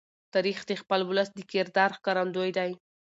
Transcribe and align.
تاریخ 0.33 0.59
د 0.67 0.71
خپل 0.81 0.99
ولس 1.09 1.29
د 1.33 1.39
کردار 1.51 1.89
ښکارندوی 1.97 2.51
دی. 2.57 2.71